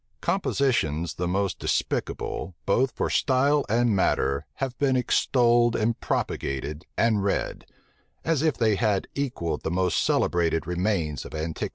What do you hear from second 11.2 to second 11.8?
of antiquity.